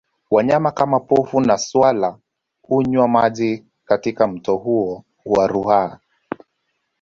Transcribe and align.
Wanyama 0.31 0.71
kama 0.71 0.99
Pofu 0.99 1.41
na 1.41 1.57
swala 1.57 2.17
hunywa 2.61 3.07
maji 3.07 3.65
katika 3.85 4.27
mto 4.27 4.57
huo 4.57 5.03
wa 5.25 5.47
Ruaha 5.47 5.99